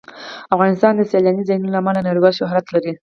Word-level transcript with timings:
افغانستان 0.55 0.93
د 0.95 1.01
سیلاني 1.11 1.43
ځایونو 1.47 1.67
له 1.73 1.77
امله 1.81 1.99
نړیوال 2.09 2.33
شهرت 2.39 2.65
لري. 2.75 2.93